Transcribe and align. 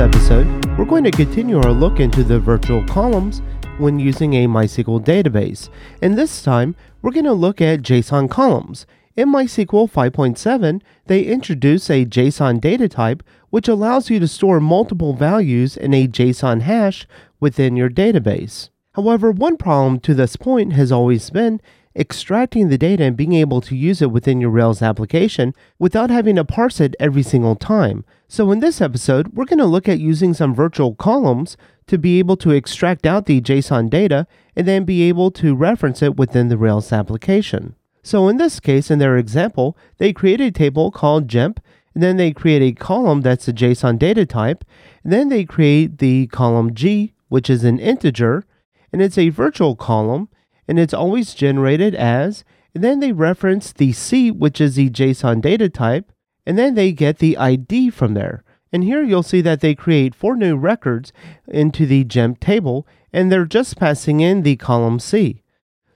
episode, 0.00 0.46
we're 0.78 0.86
going 0.86 1.04
to 1.04 1.10
continue 1.10 1.58
our 1.58 1.72
look 1.72 2.00
into 2.00 2.24
the 2.24 2.40
virtual 2.40 2.82
columns 2.86 3.42
when 3.76 3.98
using 3.98 4.32
a 4.32 4.46
MySQL 4.46 5.04
database. 5.04 5.68
And 6.00 6.16
this 6.16 6.42
time, 6.42 6.74
we're 7.02 7.10
going 7.10 7.26
to 7.26 7.34
look 7.34 7.60
at 7.60 7.82
JSON 7.82 8.30
columns. 8.30 8.86
In 9.14 9.30
MySQL 9.30 9.90
5.7, 9.90 10.80
they 11.04 11.24
introduce 11.24 11.90
a 11.90 12.06
JSON 12.06 12.62
data 12.62 12.88
type 12.88 13.22
which 13.50 13.68
allows 13.68 14.08
you 14.08 14.18
to 14.20 14.26
store 14.26 14.58
multiple 14.58 15.12
values 15.12 15.76
in 15.76 15.92
a 15.92 16.08
JSON 16.08 16.62
hash 16.62 17.06
within 17.38 17.76
your 17.76 17.90
database. 17.90 18.70
However, 18.94 19.30
one 19.30 19.58
problem 19.58 20.00
to 20.00 20.14
this 20.14 20.36
point 20.36 20.72
has 20.72 20.90
always 20.90 21.28
been 21.28 21.60
extracting 21.96 22.68
the 22.68 22.78
data 22.78 23.04
and 23.04 23.16
being 23.16 23.32
able 23.32 23.60
to 23.60 23.76
use 23.76 24.00
it 24.00 24.10
within 24.10 24.40
your 24.40 24.50
Rails 24.50 24.82
application 24.82 25.54
without 25.78 26.10
having 26.10 26.36
to 26.36 26.44
parse 26.44 26.80
it 26.80 26.94
every 27.00 27.22
single 27.22 27.56
time. 27.56 28.04
So 28.28 28.50
in 28.52 28.60
this 28.60 28.80
episode, 28.80 29.34
we're 29.34 29.44
going 29.44 29.58
to 29.58 29.64
look 29.64 29.88
at 29.88 29.98
using 29.98 30.34
some 30.34 30.54
virtual 30.54 30.94
columns 30.94 31.56
to 31.88 31.98
be 31.98 32.20
able 32.20 32.36
to 32.36 32.52
extract 32.52 33.04
out 33.04 33.26
the 33.26 33.40
JSON 33.40 33.90
data 33.90 34.26
and 34.54 34.68
then 34.68 34.84
be 34.84 35.02
able 35.08 35.32
to 35.32 35.56
reference 35.56 36.02
it 36.02 36.16
within 36.16 36.48
the 36.48 36.56
Rails 36.56 36.92
application. 36.92 37.74
So 38.02 38.28
in 38.28 38.36
this 38.36 38.60
case, 38.60 38.90
in 38.90 39.00
their 39.00 39.16
example, 39.16 39.76
they 39.98 40.12
create 40.12 40.40
a 40.40 40.50
table 40.50 40.90
called 40.90 41.28
jemp, 41.28 41.60
and 41.92 42.02
then 42.02 42.16
they 42.16 42.30
create 42.32 42.62
a 42.62 42.72
column 42.72 43.22
that's 43.22 43.48
a 43.48 43.52
JSON 43.52 43.98
data 43.98 44.24
type, 44.24 44.64
and 45.02 45.12
then 45.12 45.28
they 45.28 45.44
create 45.44 45.98
the 45.98 46.28
column 46.28 46.72
G, 46.72 47.12
which 47.28 47.50
is 47.50 47.64
an 47.64 47.80
integer, 47.80 48.44
and 48.92 49.02
it's 49.02 49.18
a 49.18 49.28
virtual 49.30 49.74
column, 49.74 50.28
and 50.70 50.78
it's 50.78 50.94
always 50.94 51.34
generated 51.34 51.96
as, 51.96 52.44
and 52.76 52.84
then 52.84 53.00
they 53.00 53.10
reference 53.10 53.72
the 53.72 53.90
C, 53.90 54.30
which 54.30 54.60
is 54.60 54.76
the 54.76 54.88
JSON 54.88 55.40
data 55.40 55.68
type, 55.68 56.12
and 56.46 56.56
then 56.56 56.76
they 56.76 56.92
get 56.92 57.18
the 57.18 57.36
ID 57.36 57.90
from 57.90 58.14
there. 58.14 58.44
And 58.72 58.84
here 58.84 59.02
you'll 59.02 59.24
see 59.24 59.40
that 59.40 59.62
they 59.62 59.74
create 59.74 60.14
four 60.14 60.36
new 60.36 60.56
records 60.56 61.12
into 61.48 61.86
the 61.86 62.04
jemp 62.04 62.38
table, 62.38 62.86
and 63.12 63.32
they're 63.32 63.46
just 63.46 63.78
passing 63.78 64.20
in 64.20 64.42
the 64.42 64.54
column 64.54 65.00
C. 65.00 65.42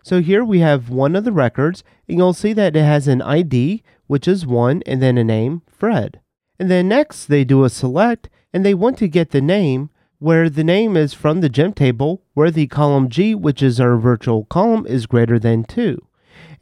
So 0.03 0.21
here 0.21 0.45
we 0.45 0.59
have 0.59 0.91
one 0.91 1.15
of 1.15 1.23
the 1.23 1.31
records, 1.31 1.85
and 2.09 2.19
you'll 2.19 2.33
see 2.33 2.53
that 2.55 2.75
it 2.75 2.83
has 2.83 3.07
an 3.07 3.23
ID, 3.23 3.85
which 4.09 4.27
is 4.27 4.45
1, 4.45 4.83
and 4.87 5.01
then 5.01 5.17
a 5.17 5.23
name, 5.23 5.63
Fred. 5.69 6.19
And 6.59 6.69
then 6.69 6.89
next 6.89 7.27
they 7.27 7.45
do 7.45 7.63
a 7.63 7.71
select, 7.71 8.29
and 8.53 8.67
they 8.67 8.75
want 8.75 8.99
to 8.99 9.07
get 9.07 9.31
the 9.31 9.41
name, 9.41 9.91
where 10.19 10.49
the 10.49 10.65
name 10.65 10.97
is 10.97 11.15
from 11.15 11.41
the 11.41 11.49
gem 11.49 11.73
table, 11.73 12.23
where 12.35 12.51
the 12.51 12.67
column 12.67 13.09
G, 13.09 13.35
which 13.35 13.63
is 13.63 13.81
our 13.81 13.97
virtual 13.97 14.45
column, 14.45 14.87
is 14.87 15.07
greater 15.07 15.39
than 15.39 15.65
2. 15.65 16.01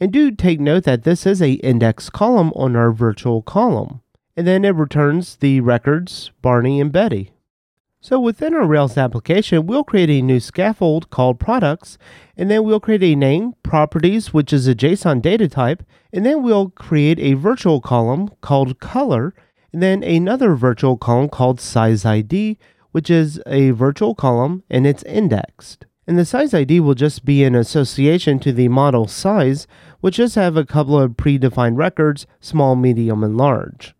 And 0.00 0.12
do 0.12 0.30
take 0.30 0.60
note 0.60 0.84
that 0.84 1.04
this 1.04 1.26
is 1.26 1.40
a 1.40 1.52
index 1.52 2.10
column 2.10 2.52
on 2.56 2.74
our 2.76 2.92
virtual 2.92 3.42
column. 3.42 4.00
And 4.36 4.46
then 4.46 4.64
it 4.64 4.74
returns 4.74 5.36
the 5.36 5.60
records 5.60 6.30
Barney 6.40 6.80
and 6.80 6.90
Betty. 6.90 7.32
So 8.00 8.18
within 8.18 8.52
our 8.52 8.66
Rails 8.66 8.98
application, 8.98 9.64
we'll 9.64 9.84
create 9.84 10.10
a 10.10 10.22
new 10.22 10.40
scaffold 10.40 11.08
called 11.10 11.38
products, 11.38 11.98
and 12.36 12.50
then 12.50 12.64
we'll 12.64 12.80
create 12.80 13.04
a 13.04 13.14
name, 13.14 13.54
properties, 13.62 14.34
which 14.34 14.52
is 14.52 14.66
a 14.66 14.74
JSON 14.74 15.22
data 15.22 15.48
type, 15.48 15.84
and 16.12 16.26
then 16.26 16.42
we'll 16.42 16.70
create 16.70 17.20
a 17.20 17.34
virtual 17.34 17.80
column 17.80 18.28
called 18.40 18.80
color, 18.80 19.34
and 19.72 19.80
then 19.80 20.02
another 20.02 20.56
virtual 20.56 20.96
column 20.96 21.28
called 21.28 21.60
size 21.60 22.04
ID, 22.04 22.58
which 22.92 23.10
is 23.10 23.40
a 23.46 23.70
virtual 23.72 24.14
column 24.14 24.62
and 24.70 24.86
it's 24.86 25.02
indexed. 25.02 25.86
And 26.06 26.18
the 26.18 26.24
size 26.24 26.52
ID 26.52 26.80
will 26.80 26.94
just 26.94 27.24
be 27.24 27.44
an 27.44 27.54
association 27.54 28.38
to 28.40 28.52
the 28.52 28.68
model 28.68 29.06
size, 29.06 29.66
which 30.00 30.16
just 30.16 30.34
have 30.34 30.56
a 30.56 30.64
couple 30.64 30.98
of 30.98 31.12
predefined 31.12 31.76
records, 31.76 32.26
small, 32.40 32.74
medium, 32.76 33.22
and 33.22 33.36
large. 33.36 33.94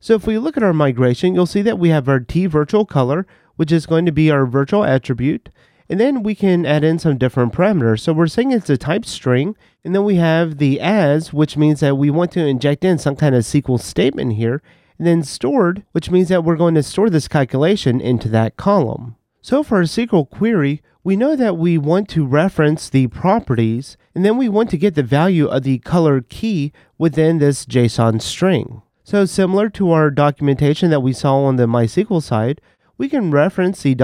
So 0.00 0.14
if 0.14 0.26
we 0.26 0.38
look 0.38 0.56
at 0.56 0.62
our 0.62 0.72
migration, 0.72 1.34
you'll 1.34 1.46
see 1.46 1.62
that 1.62 1.78
we 1.78 1.90
have 1.90 2.08
our 2.08 2.20
T 2.20 2.46
virtual 2.46 2.86
color, 2.86 3.26
which 3.56 3.72
is 3.72 3.86
going 3.86 4.06
to 4.06 4.12
be 4.12 4.30
our 4.30 4.46
virtual 4.46 4.84
attribute. 4.84 5.50
And 5.88 6.00
then 6.00 6.22
we 6.22 6.34
can 6.34 6.66
add 6.66 6.84
in 6.84 6.98
some 6.98 7.18
different 7.18 7.52
parameters. 7.52 8.00
So 8.00 8.12
we're 8.12 8.26
saying 8.26 8.52
it's 8.52 8.70
a 8.70 8.76
type 8.76 9.04
string, 9.04 9.56
and 9.84 9.94
then 9.94 10.04
we 10.04 10.16
have 10.16 10.58
the 10.58 10.80
as, 10.80 11.32
which 11.32 11.56
means 11.56 11.80
that 11.80 11.96
we 11.96 12.10
want 12.10 12.32
to 12.32 12.46
inject 12.46 12.84
in 12.84 12.98
some 12.98 13.14
kind 13.14 13.34
of 13.34 13.44
SQL 13.44 13.80
statement 13.80 14.32
here, 14.32 14.62
then 15.04 15.22
stored, 15.24 15.82
which 15.92 16.10
means 16.10 16.28
that 16.28 16.44
we're 16.44 16.56
going 16.56 16.76
to 16.76 16.82
store 16.82 17.10
this 17.10 17.26
calculation 17.26 18.00
into 18.00 18.28
that 18.28 18.56
column. 18.56 19.16
So 19.42 19.62
for 19.62 19.80
a 19.80 19.84
SQL 19.84 20.30
query, 20.30 20.82
we 21.04 21.16
know 21.16 21.36
that 21.36 21.56
we 21.56 21.78
want 21.78 22.08
to 22.10 22.26
reference 22.26 22.88
the 22.88 23.06
properties, 23.08 23.96
and 24.14 24.24
then 24.24 24.36
we 24.36 24.48
want 24.48 24.70
to 24.70 24.78
get 24.78 24.94
the 24.94 25.02
value 25.02 25.46
of 25.46 25.62
the 25.62 25.78
color 25.78 26.20
key 26.20 26.72
within 26.98 27.38
this 27.38 27.64
JSON 27.64 28.20
string. 28.20 28.82
So 29.04 29.24
similar 29.24 29.68
to 29.70 29.92
our 29.92 30.10
documentation 30.10 30.90
that 30.90 31.00
we 31.00 31.12
saw 31.12 31.44
on 31.44 31.56
the 31.56 31.66
MySQL 31.66 32.22
side, 32.22 32.60
we 32.98 33.08
can 33.08 33.30
reference 33.30 33.82
the 33.82 33.94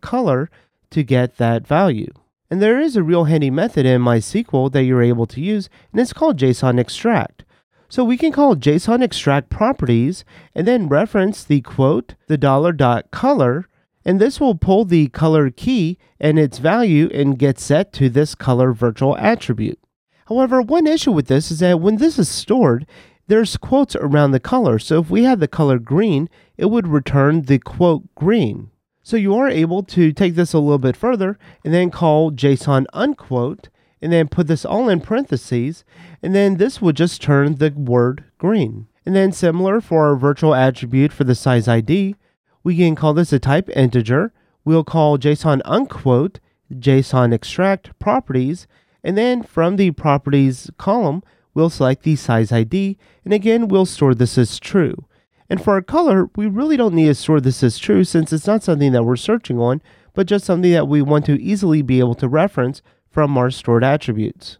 color 0.00 0.50
to 0.90 1.02
get 1.02 1.36
that 1.36 1.66
value. 1.66 2.12
And 2.50 2.62
there 2.62 2.80
is 2.80 2.96
a 2.96 3.02
real 3.02 3.24
handy 3.24 3.50
method 3.50 3.84
in 3.84 4.00
MySQL 4.00 4.72
that 4.72 4.84
you're 4.84 5.02
able 5.02 5.26
to 5.26 5.40
use, 5.40 5.68
and 5.90 6.00
it's 6.00 6.14
called 6.14 6.38
JSON 6.38 6.78
extract. 6.78 7.44
So 7.92 8.04
we 8.04 8.16
can 8.16 8.32
call 8.32 8.56
JSON 8.56 9.02
extract 9.02 9.50
properties 9.50 10.24
and 10.54 10.66
then 10.66 10.88
reference 10.88 11.44
the 11.44 11.60
quote, 11.60 12.14
the 12.26 12.38
dollar 12.38 12.72
dot 12.72 13.10
color, 13.10 13.68
and 14.02 14.18
this 14.18 14.40
will 14.40 14.54
pull 14.54 14.86
the 14.86 15.08
color 15.08 15.50
key 15.50 15.98
and 16.18 16.38
its 16.38 16.56
value 16.56 17.10
and 17.12 17.38
get 17.38 17.58
set 17.58 17.92
to 17.92 18.08
this 18.08 18.34
color 18.34 18.72
virtual 18.72 19.14
attribute. 19.18 19.78
However, 20.28 20.62
one 20.62 20.86
issue 20.86 21.12
with 21.12 21.26
this 21.26 21.50
is 21.50 21.58
that 21.58 21.80
when 21.80 21.96
this 21.96 22.18
is 22.18 22.30
stored, 22.30 22.86
there's 23.26 23.58
quotes 23.58 23.94
around 23.96 24.30
the 24.30 24.40
color. 24.40 24.78
So 24.78 24.98
if 25.00 25.10
we 25.10 25.24
had 25.24 25.40
the 25.40 25.46
color 25.46 25.78
green, 25.78 26.30
it 26.56 26.70
would 26.70 26.88
return 26.88 27.42
the 27.42 27.58
quote 27.58 28.04
green. 28.14 28.70
So 29.02 29.18
you 29.18 29.34
are 29.34 29.48
able 29.50 29.82
to 29.82 30.12
take 30.12 30.34
this 30.34 30.54
a 30.54 30.58
little 30.58 30.78
bit 30.78 30.96
further 30.96 31.38
and 31.62 31.74
then 31.74 31.90
call 31.90 32.32
JSON 32.32 32.86
unquote 32.94 33.68
and 34.02 34.12
then 34.12 34.28
put 34.28 34.48
this 34.48 34.64
all 34.64 34.88
in 34.88 35.00
parentheses, 35.00 35.84
and 36.22 36.34
then 36.34 36.56
this 36.56 36.82
would 36.82 36.96
just 36.96 37.22
turn 37.22 37.54
the 37.54 37.70
word 37.70 38.24
green. 38.36 38.88
And 39.06 39.14
then 39.14 39.32
similar 39.32 39.80
for 39.80 40.08
our 40.08 40.16
virtual 40.16 40.54
attribute 40.54 41.12
for 41.12 41.24
the 41.24 41.34
size 41.34 41.68
ID, 41.68 42.16
we 42.64 42.76
can 42.76 42.94
call 42.94 43.14
this 43.14 43.32
a 43.32 43.38
type 43.38 43.68
integer. 43.70 44.32
We'll 44.64 44.84
call 44.84 45.18
JSON 45.18 45.60
unquote 45.64 46.40
JSON 46.72 47.32
extract 47.32 47.98
properties, 47.98 48.66
and 49.04 49.16
then 49.16 49.42
from 49.42 49.76
the 49.76 49.90
properties 49.92 50.70
column, 50.78 51.22
we'll 51.54 51.70
select 51.70 52.02
the 52.02 52.16
size 52.16 52.52
ID, 52.52 52.96
and 53.24 53.32
again, 53.32 53.68
we'll 53.68 53.86
store 53.86 54.14
this 54.14 54.38
as 54.38 54.58
true. 54.58 55.06
And 55.50 55.62
for 55.62 55.74
our 55.74 55.82
color, 55.82 56.30
we 56.34 56.46
really 56.46 56.76
don't 56.76 56.94
need 56.94 57.06
to 57.06 57.14
store 57.14 57.40
this 57.40 57.62
as 57.62 57.78
true 57.78 58.04
since 58.04 58.32
it's 58.32 58.46
not 58.46 58.62
something 58.62 58.92
that 58.92 59.04
we're 59.04 59.16
searching 59.16 59.58
on, 59.58 59.82
but 60.14 60.26
just 60.26 60.44
something 60.44 60.72
that 60.72 60.88
we 60.88 61.02
want 61.02 61.26
to 61.26 61.42
easily 61.42 61.82
be 61.82 61.98
able 61.98 62.14
to 62.16 62.28
reference 62.28 62.80
from 63.12 63.36
our 63.38 63.50
stored 63.50 63.84
attributes. 63.84 64.58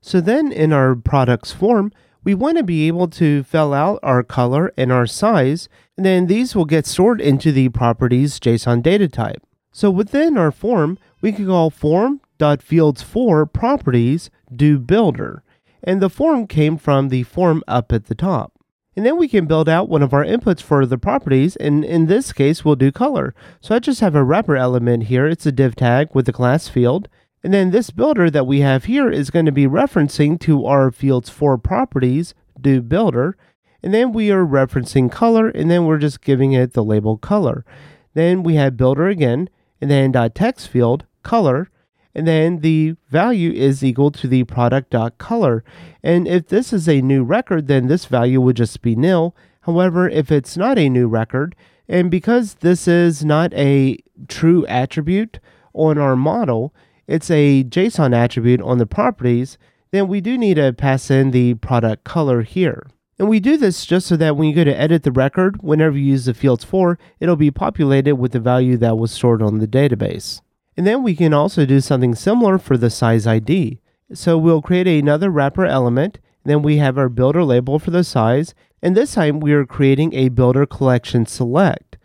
So 0.00 0.20
then 0.20 0.52
in 0.52 0.72
our 0.72 0.94
products 0.94 1.52
form, 1.52 1.92
we 2.22 2.34
want 2.34 2.56
to 2.56 2.64
be 2.64 2.86
able 2.86 3.08
to 3.08 3.42
fill 3.42 3.74
out 3.74 3.98
our 4.02 4.22
color 4.22 4.72
and 4.78 4.90
our 4.90 5.06
size, 5.06 5.68
and 5.96 6.06
then 6.06 6.26
these 6.26 6.54
will 6.54 6.64
get 6.64 6.86
stored 6.86 7.20
into 7.20 7.52
the 7.52 7.68
properties 7.68 8.40
JSON 8.40 8.82
data 8.82 9.08
type. 9.08 9.42
So 9.72 9.90
within 9.90 10.38
our 10.38 10.52
form, 10.52 10.98
we 11.20 11.32
can 11.32 11.46
call 11.46 11.68
form.fields_for 11.68 13.52
properties 13.52 14.30
do 14.54 14.78
builder, 14.78 15.42
and 15.82 16.00
the 16.00 16.08
form 16.08 16.46
came 16.46 16.78
from 16.78 17.08
the 17.08 17.24
form 17.24 17.62
up 17.66 17.92
at 17.92 18.06
the 18.06 18.14
top. 18.14 18.52
And 18.96 19.04
then 19.04 19.18
we 19.18 19.26
can 19.26 19.46
build 19.46 19.68
out 19.68 19.88
one 19.88 20.02
of 20.02 20.14
our 20.14 20.24
inputs 20.24 20.62
for 20.62 20.86
the 20.86 20.96
properties, 20.96 21.56
and 21.56 21.84
in 21.84 22.06
this 22.06 22.32
case, 22.32 22.64
we'll 22.64 22.76
do 22.76 22.92
color. 22.92 23.34
So 23.60 23.74
I 23.74 23.80
just 23.80 24.00
have 24.00 24.14
a 24.14 24.22
wrapper 24.22 24.56
element 24.56 25.04
here. 25.04 25.26
It's 25.26 25.46
a 25.46 25.52
div 25.52 25.74
tag 25.74 26.10
with 26.14 26.26
the 26.26 26.32
class 26.32 26.68
field, 26.68 27.08
and 27.44 27.52
then 27.52 27.70
this 27.70 27.90
builder 27.90 28.30
that 28.30 28.46
we 28.46 28.60
have 28.60 28.84
here 28.84 29.10
is 29.10 29.28
going 29.28 29.44
to 29.44 29.52
be 29.52 29.66
referencing 29.66 30.40
to 30.40 30.64
our 30.64 30.90
fields 30.90 31.28
for 31.28 31.58
properties, 31.58 32.34
do 32.58 32.80
builder. 32.80 33.36
And 33.82 33.92
then 33.92 34.14
we 34.14 34.30
are 34.30 34.46
referencing 34.46 35.12
color, 35.12 35.50
and 35.50 35.70
then 35.70 35.84
we're 35.84 35.98
just 35.98 36.22
giving 36.22 36.54
it 36.54 36.72
the 36.72 36.82
label 36.82 37.18
color. 37.18 37.66
Then 38.14 38.42
we 38.42 38.54
have 38.54 38.78
builder 38.78 39.08
again, 39.08 39.50
and 39.78 39.90
then 39.90 40.12
dot 40.12 40.34
text 40.34 40.68
field, 40.68 41.04
color, 41.22 41.68
and 42.14 42.26
then 42.26 42.60
the 42.60 42.96
value 43.10 43.52
is 43.52 43.84
equal 43.84 44.10
to 44.12 44.26
the 44.26 44.44
product.color. 44.44 45.62
And 46.02 46.26
if 46.26 46.48
this 46.48 46.72
is 46.72 46.88
a 46.88 47.02
new 47.02 47.24
record, 47.24 47.66
then 47.66 47.88
this 47.88 48.06
value 48.06 48.40
would 48.40 48.56
just 48.56 48.80
be 48.80 48.96
nil. 48.96 49.36
However, 49.62 50.08
if 50.08 50.32
it's 50.32 50.56
not 50.56 50.78
a 50.78 50.88
new 50.88 51.08
record, 51.08 51.54
and 51.88 52.10
because 52.10 52.54
this 52.54 52.88
is 52.88 53.22
not 53.22 53.52
a 53.52 53.98
true 54.28 54.64
attribute 54.66 55.40
on 55.74 55.98
our 55.98 56.16
model, 56.16 56.72
it's 57.06 57.30
a 57.30 57.64
JSON 57.64 58.14
attribute 58.14 58.60
on 58.60 58.78
the 58.78 58.86
properties, 58.86 59.58
then 59.90 60.08
we 60.08 60.20
do 60.20 60.36
need 60.36 60.54
to 60.54 60.72
pass 60.72 61.10
in 61.10 61.30
the 61.30 61.54
product 61.54 62.04
color 62.04 62.42
here. 62.42 62.86
And 63.18 63.28
we 63.28 63.38
do 63.38 63.56
this 63.56 63.86
just 63.86 64.08
so 64.08 64.16
that 64.16 64.36
when 64.36 64.48
you 64.48 64.54
go 64.54 64.64
to 64.64 64.76
edit 64.76 65.04
the 65.04 65.12
record, 65.12 65.62
whenever 65.62 65.96
you 65.96 66.06
use 66.06 66.24
the 66.24 66.34
fields 66.34 66.64
for, 66.64 66.98
it'll 67.20 67.36
be 67.36 67.50
populated 67.50 68.16
with 68.16 68.32
the 68.32 68.40
value 68.40 68.76
that 68.78 68.98
was 68.98 69.12
stored 69.12 69.40
on 69.40 69.58
the 69.58 69.68
database. 69.68 70.40
And 70.76 70.86
then 70.86 71.04
we 71.04 71.14
can 71.14 71.32
also 71.32 71.64
do 71.64 71.80
something 71.80 72.16
similar 72.16 72.58
for 72.58 72.76
the 72.76 72.90
size 72.90 73.26
ID. 73.26 73.80
So 74.12 74.36
we'll 74.36 74.62
create 74.62 74.88
another 74.88 75.30
wrapper 75.30 75.64
element, 75.64 76.18
then 76.44 76.62
we 76.62 76.78
have 76.78 76.98
our 76.98 77.08
builder 77.08 77.44
label 77.44 77.78
for 77.78 77.90
the 77.90 78.04
size, 78.04 78.54
and 78.82 78.96
this 78.96 79.14
time 79.14 79.40
we 79.40 79.52
are 79.52 79.64
creating 79.64 80.12
a 80.12 80.28
builder 80.28 80.66
collection 80.66 81.24
select. 81.24 81.96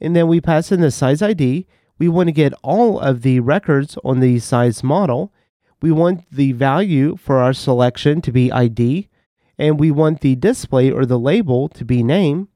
and 0.00 0.14
then 0.14 0.28
we 0.28 0.40
pass 0.40 0.70
in 0.70 0.80
the 0.80 0.90
size 0.90 1.22
ID. 1.22 1.66
We 1.98 2.08
want 2.08 2.28
to 2.28 2.32
get 2.32 2.52
all 2.62 3.00
of 3.00 3.22
the 3.22 3.40
records 3.40 3.98
on 4.04 4.20
the 4.20 4.38
size 4.38 4.84
model. 4.84 5.32
We 5.82 5.90
want 5.90 6.24
the 6.30 6.52
value 6.52 7.16
for 7.16 7.38
our 7.38 7.52
selection 7.52 8.20
to 8.22 8.32
be 8.32 8.52
ID, 8.52 9.08
and 9.58 9.80
we 9.80 9.90
want 9.90 10.20
the 10.20 10.36
display 10.36 10.90
or 10.90 11.04
the 11.04 11.18
label 11.18 11.68
to 11.70 11.84
be 11.84 12.02
name. 12.02 12.48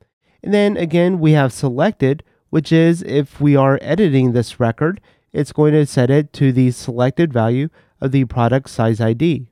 And 0.42 0.54
then 0.54 0.76
again, 0.76 1.18
we 1.18 1.32
have 1.32 1.52
selected, 1.52 2.22
which 2.50 2.72
is 2.72 3.02
if 3.02 3.40
we 3.40 3.56
are 3.56 3.78
editing 3.82 4.32
this 4.32 4.60
record, 4.60 5.00
it's 5.32 5.52
going 5.52 5.72
to 5.72 5.86
set 5.86 6.10
it 6.10 6.32
to 6.34 6.52
the 6.52 6.70
selected 6.70 7.32
value 7.32 7.68
of 8.00 8.12
the 8.12 8.24
product 8.26 8.70
size 8.70 9.00
ID. 9.00 9.48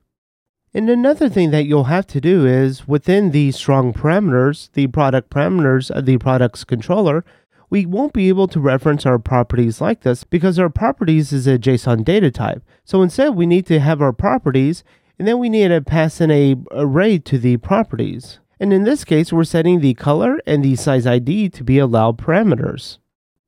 And 0.73 0.89
another 0.89 1.27
thing 1.27 1.51
that 1.51 1.65
you'll 1.65 1.85
have 1.85 2.07
to 2.07 2.21
do 2.21 2.45
is 2.45 2.87
within 2.87 3.31
the 3.31 3.51
strong 3.51 3.91
parameters, 3.91 4.71
the 4.71 4.87
product 4.87 5.29
parameters 5.29 5.91
of 5.91 6.05
the 6.05 6.17
product's 6.17 6.63
controller, 6.63 7.25
we 7.71 7.85
won't 7.85 8.13
be 8.13 8.27
able 8.27 8.49
to 8.49 8.59
reference 8.59 9.05
our 9.05 9.17
properties 9.17 9.79
like 9.79 10.01
this 10.01 10.25
because 10.25 10.59
our 10.59 10.69
properties 10.69 11.31
is 11.31 11.47
a 11.47 11.57
JSON 11.57 12.03
data 12.03 12.29
type. 12.29 12.61
So 12.83 13.01
instead, 13.01 13.33
we 13.33 13.45
need 13.45 13.65
to 13.67 13.79
have 13.79 14.01
our 14.01 14.11
properties 14.11 14.83
and 15.17 15.27
then 15.27 15.39
we 15.39 15.49
need 15.49 15.69
to 15.69 15.81
pass 15.81 16.19
in 16.19 16.29
a 16.29 16.57
array 16.71 17.17
to 17.19 17.39
the 17.39 17.57
properties. 17.57 18.39
And 18.59 18.73
in 18.73 18.83
this 18.83 19.05
case, 19.05 19.31
we're 19.31 19.45
setting 19.45 19.79
the 19.79 19.93
color 19.93 20.39
and 20.45 20.63
the 20.63 20.75
size 20.75 21.07
ID 21.07 21.49
to 21.49 21.63
be 21.63 21.79
allowed 21.79 22.17
parameters. 22.17 22.97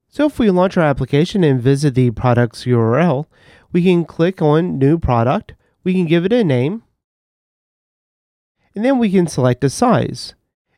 So 0.07 0.25
if 0.25 0.39
we 0.39 0.49
launch 0.49 0.77
our 0.77 0.85
application 0.85 1.43
and 1.43 1.61
visit 1.61 1.93
the 1.93 2.11
product's 2.11 2.63
URL, 2.63 3.25
we 3.73 3.83
can 3.83 4.05
click 4.05 4.41
on 4.41 4.79
New 4.79 4.97
Product, 4.99 5.53
we 5.83 5.93
can 5.93 6.05
give 6.05 6.23
it 6.23 6.31
a 6.31 6.43
name, 6.43 6.83
and 8.73 8.85
then 8.85 8.99
we 8.99 9.11
can 9.11 9.27
select 9.27 9.63
a 9.63 9.69
size. 9.69 10.33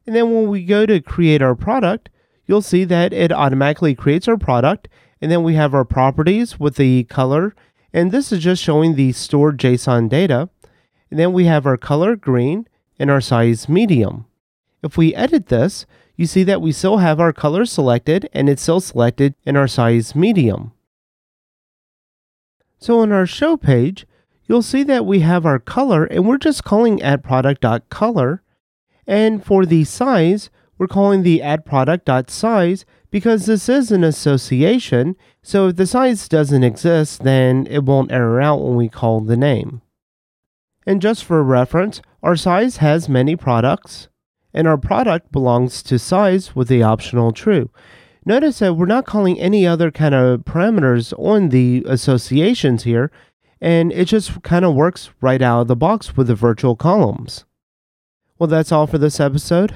And 0.08 0.16
then 0.16 0.34
when 0.34 0.48
we 0.48 0.66
go 0.66 0.86
to 0.86 1.00
create 1.00 1.42
our 1.42 1.56
product, 1.56 2.10
you'll 2.46 2.62
see 2.62 2.84
that 2.86 3.14
it 3.14 3.32
automatically 3.32 3.96
creates 3.96 4.28
our 4.28 4.38
product. 4.38 4.88
And 5.22 5.32
then 5.32 5.44
we 5.44 5.56
have 5.56 5.74
our 5.74 5.86
properties 5.86 6.60
with 6.60 6.76
the 6.76 7.06
color. 7.06 7.56
And 7.94 8.12
this 8.12 8.32
is 8.32 8.44
just 8.44 8.62
showing 8.62 8.96
the 8.96 9.12
stored 9.14 9.58
JSON 9.58 10.10
data. 10.10 10.50
And 11.10 11.20
then 11.20 11.34
we 11.34 11.46
have 11.46 11.66
our 11.66 11.78
color 11.78 12.16
green 12.16 12.68
and 13.00 13.10
our 13.10 13.22
size 13.22 13.70
medium. 13.70 14.26
If 14.84 14.98
we 14.98 15.16
edit 15.16 15.48
this, 15.48 15.86
you 16.16 16.26
see 16.26 16.44
that 16.44 16.62
we 16.62 16.72
still 16.72 16.98
have 16.98 17.20
our 17.20 17.34
color 17.34 17.66
selected 17.66 18.30
and 18.34 18.50
it's 18.50 18.62
still 18.62 18.80
selected 18.80 19.36
in 19.46 19.58
our 19.58 19.68
size 19.68 20.16
medium. 20.16 20.72
So 22.78 23.00
on 23.00 23.12
our 23.12 23.26
show 23.26 23.58
page, 23.58 24.06
you'll 24.46 24.62
see 24.62 24.84
that 24.84 25.06
we 25.06 25.22
have 25.22 25.46
our 25.46 25.60
color 25.60 26.06
and 26.06 26.28
we're 26.28 26.38
just 26.38 26.64
calling 26.64 27.02
add 27.02 27.24
product.color. 27.24 28.44
And 29.08 29.44
for 29.44 29.66
the 29.66 29.84
size, 29.84 30.50
we're 30.78 30.88
calling 30.88 31.24
the 31.24 31.42
add 31.42 31.66
product.size 31.66 32.86
because 33.10 33.46
this 33.46 33.70
is 33.70 33.92
an 33.92 34.04
association. 34.04 35.16
So 35.42 35.68
if 35.70 35.78
the 35.78 35.86
size 35.86 36.28
doesn't 36.28 36.64
exist, 36.64 37.24
then 37.24 37.68
it 37.70 37.84
won't 37.84 38.12
error 38.12 38.42
out 38.42 38.62
when 38.62 38.76
we 38.76 38.90
call 38.90 39.22
the 39.22 39.38
name. 39.38 39.82
And 40.86 41.02
just 41.02 41.24
for 41.24 41.44
reference, 41.44 42.02
our 42.22 42.36
size 42.36 42.78
has 42.78 43.10
many 43.10 43.36
products, 43.36 44.08
and 44.54 44.68
our 44.68 44.78
product 44.78 45.32
belongs 45.32 45.82
to 45.84 45.98
size 45.98 46.56
with 46.56 46.68
the 46.68 46.84
optional 46.84 47.32
true. 47.32 47.70
Notice 48.26 48.60
that 48.60 48.74
we're 48.74 48.86
not 48.86 49.06
calling 49.06 49.40
any 49.40 49.66
other 49.66 49.92
kind 49.92 50.16
of 50.16 50.42
parameters 50.42 51.14
on 51.18 51.50
the 51.50 51.84
associations 51.88 52.84
here 52.84 53.12
and 53.62 53.92
it 53.94 54.06
just 54.06 54.44
kind 54.44 54.66
of 54.66 54.76
works 54.76 55.10
right 55.22 55.42
out 55.42 55.62
of 55.62 55.68
the 55.68 55.76
box 55.76 56.16
with 56.16 56.28
the 56.28 56.36
virtual 56.36 56.76
columns. 56.76 57.46
Well, 58.38 58.48
that's 58.48 58.72
all 58.72 58.86
for 58.86 58.98
this 58.98 59.20
episode. 59.20 59.76